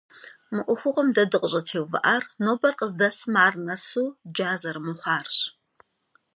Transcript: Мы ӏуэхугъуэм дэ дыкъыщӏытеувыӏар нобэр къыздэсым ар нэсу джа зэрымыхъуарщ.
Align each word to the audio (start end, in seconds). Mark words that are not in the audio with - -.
Мы 0.53 0.61
ӏуэхугъуэм 0.65 1.09
дэ 1.15 1.23
дыкъыщӏытеувыӏар 1.31 2.23
нобэр 2.43 2.73
къыздэсым 2.79 3.35
ар 3.45 3.53
нэсу 3.65 4.07
джа 4.33 4.51
зэрымыхъуарщ. 4.61 5.37